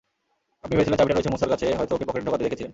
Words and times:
আপনি 0.63 0.73
ভেবেছিলেন 0.75 0.99
চাবিটা 0.99 1.15
রয়েছে 1.17 1.33
মুসার 1.33 1.51
কাছে, 1.53 1.65
হয়তো 1.79 1.91
ওকে 1.95 2.05
পকেটে 2.07 2.27
ঢোকাতে 2.27 2.45
দেখেছিলেন। 2.45 2.69